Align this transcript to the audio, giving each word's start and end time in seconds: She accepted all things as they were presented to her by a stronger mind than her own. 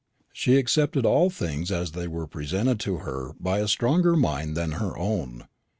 She 0.33 0.55
accepted 0.57 1.05
all 1.05 1.29
things 1.29 1.69
as 1.71 1.91
they 1.91 2.07
were 2.07 2.25
presented 2.25 2.79
to 2.79 2.97
her 3.05 3.33
by 3.39 3.59
a 3.59 3.67
stronger 3.67 4.15
mind 4.15 4.57
than 4.57 4.71
her 4.81 4.97
own. 4.97 5.45